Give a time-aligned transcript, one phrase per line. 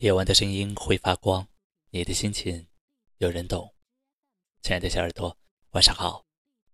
[0.00, 1.48] 夜晚的声音会发光，
[1.88, 2.68] 你的心情
[3.16, 3.74] 有人懂。
[4.60, 5.38] 亲爱的小耳朵，
[5.70, 6.26] 晚上好，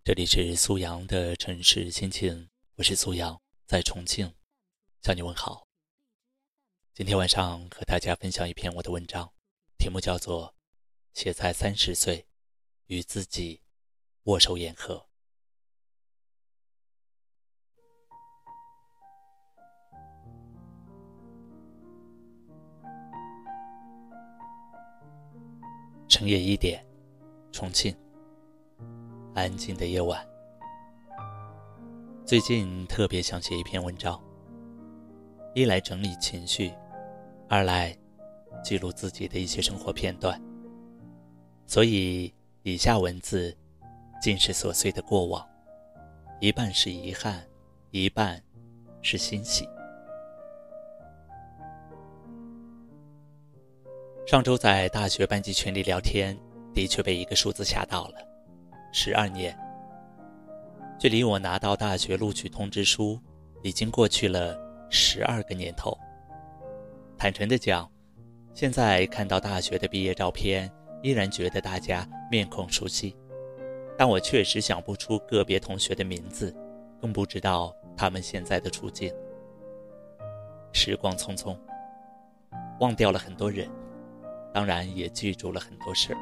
[0.02, 4.34] 这里是苏阳的城市心情，我是苏阳，在重庆
[5.02, 5.68] 向你问好。
[6.94, 9.32] 今天晚上和大家分享一篇我的文章，
[9.78, 10.48] 题目叫做
[11.14, 12.26] 《写在三十岁，
[12.86, 13.62] 与自己
[14.24, 14.96] 握手言和》。
[26.22, 26.80] 深夜一点，
[27.50, 27.92] 重庆，
[29.34, 30.24] 安静的夜晚。
[32.24, 34.22] 最近特别想写一篇文章，
[35.52, 36.72] 一来整理情绪，
[37.48, 37.98] 二来
[38.62, 40.40] 记录自己的一些生活片段。
[41.66, 43.52] 所以以下文字
[44.22, 45.44] 尽是琐碎的过往，
[46.40, 47.44] 一半是遗憾，
[47.90, 48.40] 一半
[49.02, 49.68] 是欣喜。
[54.24, 56.38] 上周在大学班级群里聊天，
[56.72, 58.14] 的确被一个数字吓到了，
[58.92, 59.56] 十二年。
[60.96, 63.20] 距离我拿到大学录取通知书，
[63.62, 64.56] 已经过去了
[64.88, 65.98] 十二个年头。
[67.18, 67.90] 坦诚的讲，
[68.54, 70.70] 现在看到大学的毕业照片，
[71.02, 73.16] 依然觉得大家面孔熟悉，
[73.98, 76.54] 但我确实想不出个别同学的名字，
[77.00, 79.12] 更不知道他们现在的处境。
[80.72, 81.58] 时光匆匆，
[82.78, 83.68] 忘掉了很多人。
[84.52, 86.18] 当然也记住了很多事儿。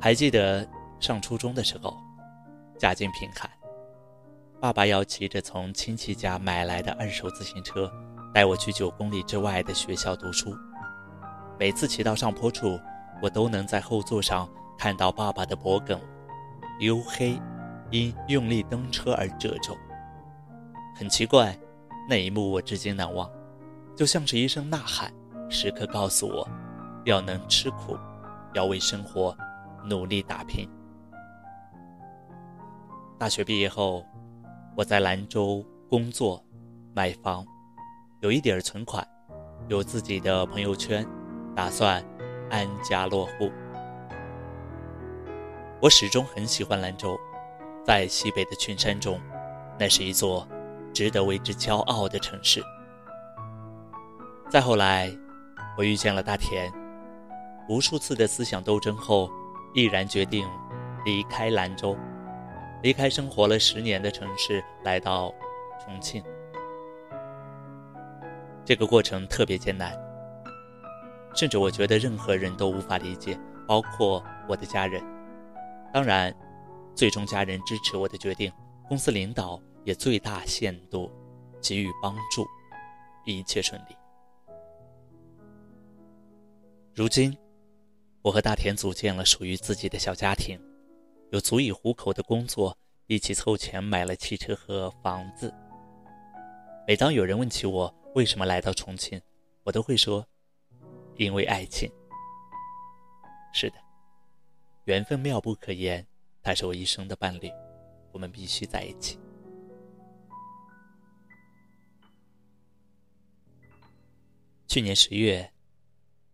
[0.00, 0.66] 还记得
[1.00, 1.96] 上初中的时候，
[2.78, 3.50] 家境贫寒，
[4.60, 7.90] 爸爸要骑着从亲戚家买来的二手自行车，
[8.34, 10.54] 带我去九公里之外的学校读书。
[11.58, 12.78] 每次骑到上坡处，
[13.22, 15.98] 我都能在后座上看到爸爸的脖梗
[16.80, 17.40] 黝黑，
[17.90, 19.74] 因用力蹬车而褶皱。
[20.94, 21.56] 很奇怪，
[22.08, 23.30] 那一幕我至今难忘，
[23.96, 25.10] 就像是一声呐喊。
[25.48, 26.48] 时刻告诉我，
[27.04, 27.96] 要能吃苦，
[28.54, 29.36] 要为生活
[29.84, 30.68] 努力打拼。
[33.18, 34.04] 大学毕业后，
[34.76, 36.44] 我在兰州工作，
[36.92, 37.46] 买房，
[38.20, 39.06] 有一点存款，
[39.68, 41.06] 有自己的朋友圈，
[41.54, 42.04] 打算
[42.50, 43.50] 安家落户。
[45.80, 47.16] 我始终很喜欢兰州，
[47.84, 49.20] 在西北的群山中，
[49.78, 50.48] 那是一座
[50.92, 52.62] 值得为之骄傲的城市。
[54.50, 55.14] 再后来。
[55.76, 56.72] 我遇见了大田，
[57.68, 59.28] 无数次的思想斗争后，
[59.74, 60.48] 毅然决定
[61.04, 61.96] 离开兰州，
[62.82, 65.34] 离开生活了十年的城市，来到
[65.84, 66.22] 重庆。
[68.64, 69.92] 这个过程特别艰难，
[71.34, 73.36] 甚至我觉得任何人都无法理解，
[73.66, 75.02] 包括我的家人。
[75.92, 76.32] 当然，
[76.94, 78.52] 最终家人支持我的决定，
[78.88, 81.10] 公司领导也最大限度
[81.60, 82.46] 给予帮助，
[83.24, 84.03] 一切顺利。
[86.96, 87.36] 如今，
[88.22, 90.56] 我和大田组建了属于自己的小家庭，
[91.32, 92.78] 有足以糊口的工作，
[93.08, 95.52] 一起凑钱买了汽车和房子。
[96.86, 99.20] 每当有人问起我为什么来到重庆，
[99.64, 100.24] 我都会说
[101.18, 101.90] ：“因为爱情。”
[103.52, 103.76] 是的，
[104.84, 106.06] 缘分妙不可言，
[106.44, 107.50] 他是我一生的伴侣，
[108.12, 109.18] 我们必须在一起。
[114.68, 115.50] 去年十月。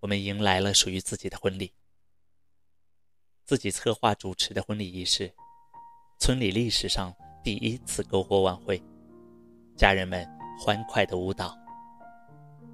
[0.00, 1.74] 我们迎来了属于自己的婚礼，
[3.44, 5.30] 自己策划主持的婚礼仪式，
[6.18, 8.82] 村里历史上第一次篝火晚会，
[9.76, 10.26] 家人们
[10.58, 11.54] 欢快的舞蹈，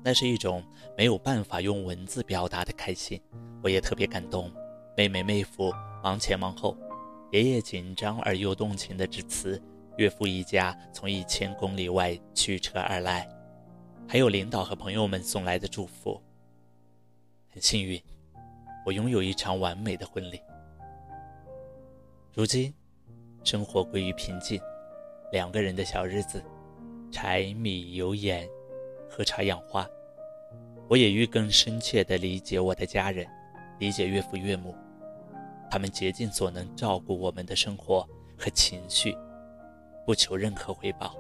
[0.05, 0.65] 那是一种
[0.97, 3.21] 没有办法用文字表达的开心。
[3.61, 4.49] 我也特别感动，
[4.97, 5.73] 妹妹妹夫
[6.05, 6.79] 忙前忙后，
[7.33, 9.61] 爷爷紧张而又动情的致辞，
[9.97, 13.29] 岳父一家从一千公里外驱车而来，
[14.07, 16.23] 还有领导和朋友们送来的祝福。
[17.57, 17.99] 很幸运，
[18.85, 20.39] 我拥有一场完美的婚礼。
[22.35, 22.71] 如今，
[23.45, 24.61] 生活归于平静，
[25.33, 26.45] 两个人的小日子，
[27.11, 28.47] 柴米油盐，
[29.09, 29.89] 喝茶养花。
[30.87, 33.27] 我也欲更深切地理解我的家人，
[33.79, 34.75] 理解岳父岳母，
[35.71, 38.07] 他们竭尽所能照顾我们的生活
[38.37, 39.17] 和情绪，
[40.05, 41.17] 不求任何回报。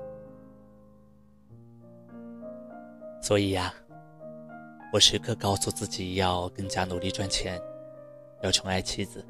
[3.23, 3.73] 所以呀。
[4.93, 7.61] 我时刻告诉自己要更加努力赚钱，
[8.41, 9.23] 要宠爱妻子，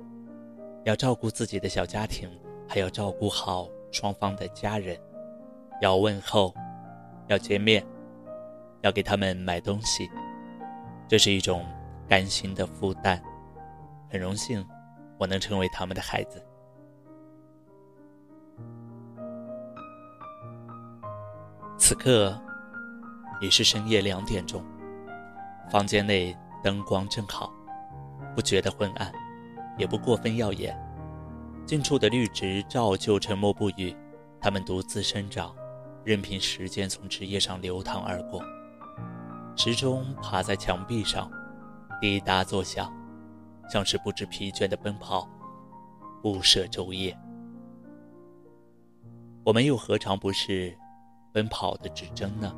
[0.85, 2.31] 要照顾自己的小家庭，
[2.69, 4.97] 还要照顾好双方的家人，
[5.81, 6.55] 要问候，
[7.27, 7.85] 要见面，
[8.83, 10.09] 要给他们买东西，
[11.09, 11.67] 这是一种
[12.07, 13.21] 甘心的负担。
[14.09, 14.65] 很荣幸，
[15.19, 16.41] 我能成为他们的孩子。
[21.77, 22.41] 此刻
[23.41, 24.65] 已是深夜两点钟。
[25.69, 27.53] 房间内灯光正好，
[28.35, 29.13] 不觉得昏暗，
[29.77, 30.79] 也不过分耀眼。
[31.67, 33.95] 近处的绿植照旧沉默不语，
[34.41, 35.53] 它们独自生长，
[36.05, 38.41] 任凭时间从枝叶上流淌而过。
[39.57, 41.29] 时钟爬在墙壁上，
[42.01, 42.93] 滴答作响，
[43.69, 45.29] 像是不知疲倦的奔跑，
[46.23, 47.19] 不舍昼夜。
[49.43, 50.77] 我们又何尝不是
[51.33, 52.55] 奔跑的指针呢？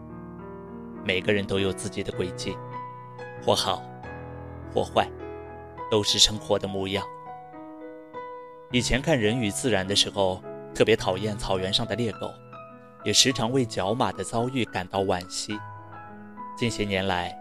[1.05, 2.55] 每个人都有自己的轨迹，
[3.43, 3.83] 或好，
[4.73, 5.09] 或坏，
[5.91, 7.05] 都是生活的模样。
[8.71, 10.43] 以前看《人与自然》的时候，
[10.75, 12.31] 特别讨厌草原上的猎狗，
[13.03, 15.59] 也时常为角马的遭遇感到惋惜。
[16.57, 17.35] 近些年来，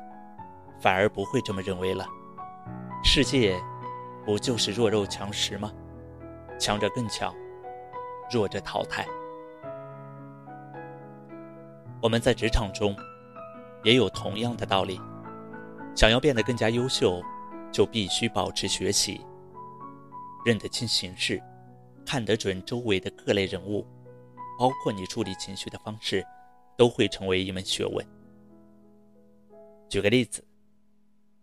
[0.80, 2.06] 反而不会这么认为了。
[3.04, 3.60] 世界，
[4.26, 5.72] 不就是弱肉强食吗？
[6.58, 7.34] 强者更强，
[8.32, 9.06] 弱者淘汰。
[12.02, 12.96] 我们在职场中，
[13.84, 15.02] 也有同样的道理。
[15.98, 17.24] 想要变得更加优秀，
[17.74, 19.20] 就必须保持学习。
[20.46, 21.42] 认得清形势，
[22.06, 23.84] 看得准周围的各类人物，
[24.60, 26.24] 包括你处理情绪的方式，
[26.78, 28.06] 都会成为一门学问。
[29.90, 30.46] 举个例子，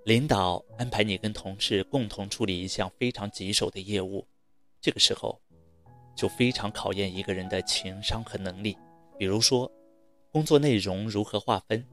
[0.05, 4.25] 领导安排你跟同事共同处理一项非常棘手的业务，
[4.81, 5.43] 这个时候
[6.15, 8.79] 就非常考验一个人的情商和能力。
[9.19, 9.69] 比如说，
[10.31, 11.85] 工作内容如何划分，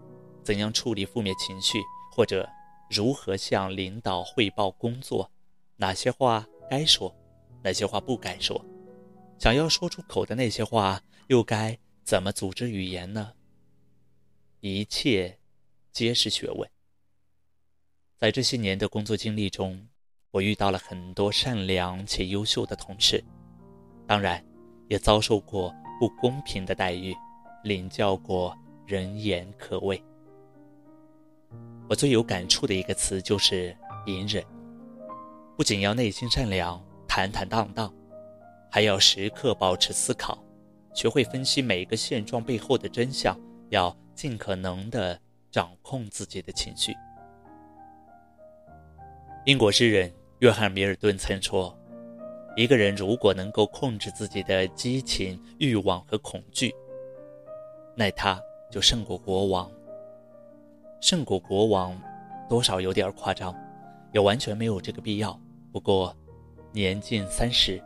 [0.44, 1.82] 怎样处理负面情绪，
[2.12, 2.48] 或者
[2.90, 5.32] 如何向领导汇报工作，
[5.78, 6.46] 哪些话。
[6.70, 7.14] 该说
[7.62, 8.64] 哪些话不该说，
[9.38, 13.34] 想要说出口的那些话又该怎么组织语言呢？
[14.62, 15.38] 一切
[15.92, 16.70] 皆是学问。
[18.18, 19.86] 在这些年的工作经历中，
[20.32, 23.22] 我遇到了很多善良且优秀的同事，
[24.08, 24.42] 当然
[24.88, 27.14] 也遭受过不公平的待遇，
[27.66, 30.02] 领教过人言可畏。
[31.92, 34.42] 我最有感触的一个词就是隐忍。
[35.58, 37.94] 不仅要内心善良、坦坦荡荡，
[38.72, 40.42] 还要时刻保持思考，
[40.94, 43.38] 学会分析每一个现状背后的真相，
[43.72, 45.20] 要尽可能的
[45.52, 46.94] 掌控自己的情绪。
[49.46, 50.10] 英国诗人
[50.40, 51.78] 约翰·米尔顿曾说
[52.56, 56.74] ：“一个人如果能够控制自己的激情、欲望和恐惧，
[57.98, 58.42] 那他
[58.72, 59.70] 就胜过国王。
[61.02, 62.00] 胜过国王，
[62.48, 63.54] 多少有点夸张，
[64.14, 65.38] 也完全没有这个必要。”
[65.74, 66.16] 不过，
[66.72, 67.82] 年近三十，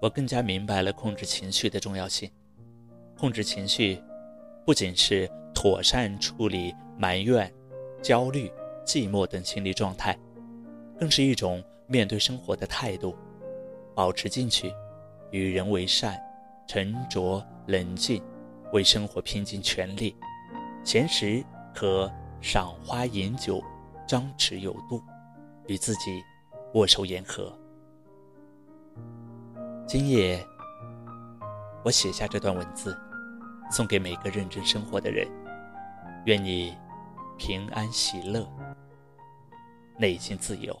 [0.00, 2.30] 我更加明白了控制情绪的重要性。
[3.18, 4.00] 控制情绪，
[4.64, 7.52] 不仅是妥善处理埋怨、
[8.00, 8.50] 焦虑、
[8.84, 10.16] 寂寞等心理状态，
[10.98, 13.16] 更是一种面对生活的态度。
[13.94, 14.72] 保持进取，
[15.30, 16.18] 与人为善，
[16.66, 18.22] 沉着冷静，
[18.72, 20.14] 为生活拼尽全力。
[20.84, 21.44] 闲时
[21.74, 23.62] 可赏花饮酒，
[24.06, 25.02] 张弛有度，
[25.66, 26.22] 与自己。
[26.74, 27.52] 握手言和。
[29.88, 30.46] 今夜，
[31.84, 32.96] 我写下这段文字，
[33.72, 35.26] 送给每个认真生活的人。
[36.26, 36.76] 愿你
[37.36, 38.48] 平安喜乐，
[39.98, 40.80] 内心自由。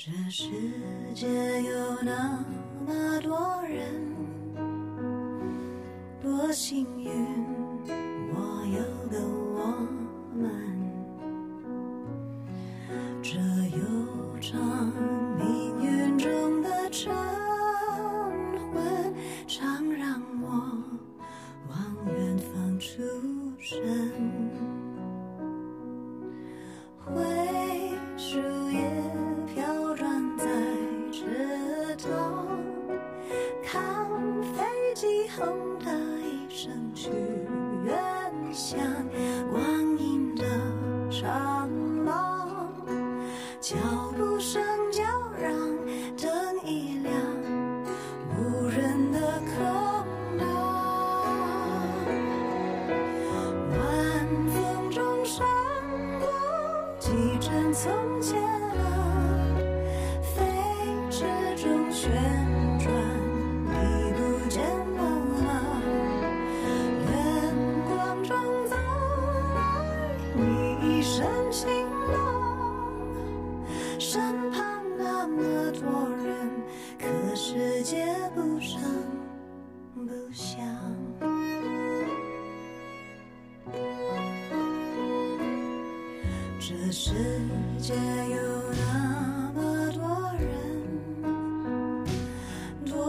[0.00, 0.44] 这世
[1.12, 2.38] 界有那
[2.86, 4.14] 么多人，
[6.22, 7.10] 多幸运，
[43.60, 43.76] 脚
[44.16, 44.62] 步声
[44.92, 45.02] 叫
[45.36, 45.77] 嚷，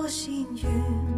[0.09, 1.08] 幸运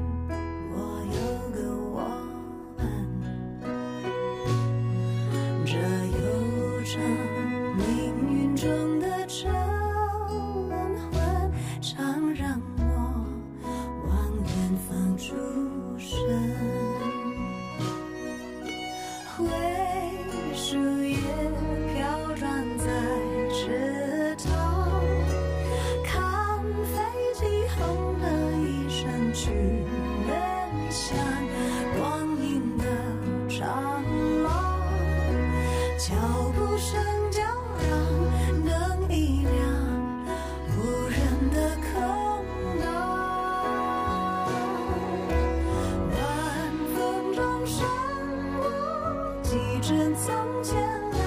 [49.52, 51.20] 几帧从前啊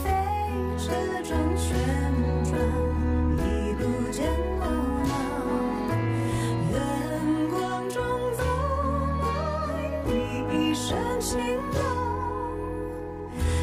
[0.00, 0.08] 飞
[0.78, 0.90] 驰
[1.24, 1.76] 中旋
[2.44, 2.54] 转
[3.36, 3.82] 已不
[4.12, 4.22] 见
[4.60, 4.70] 了
[5.02, 5.10] 吗
[6.70, 6.78] 远
[7.50, 8.00] 光中
[8.36, 8.44] 走
[9.22, 9.26] 来
[10.06, 10.10] 你
[10.52, 11.36] 一身晴
[11.74, 11.76] 朗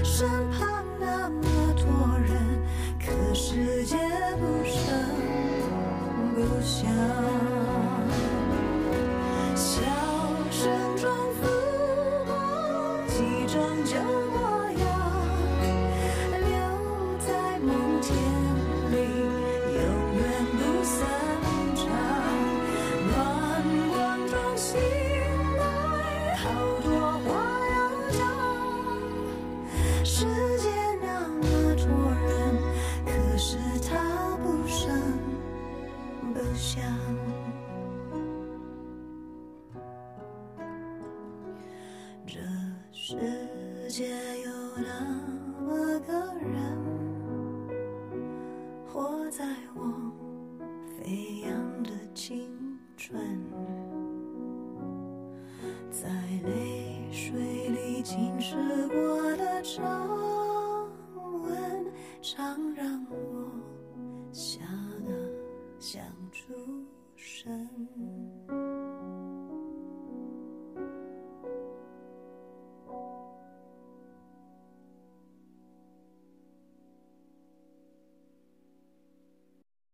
[0.03, 1.41] 身旁那么
[1.73, 1.85] 多
[2.19, 2.59] 人
[2.99, 3.95] 可世界
[4.41, 4.75] 不声
[6.35, 6.85] 不响
[56.01, 56.09] 在
[56.43, 58.55] 泪水里浸湿
[58.89, 60.34] 过的长